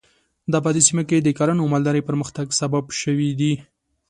[0.51, 3.53] دا په دې سیمه کې د کرنې او مالدارۍ پرمختګ سبب شوي دي.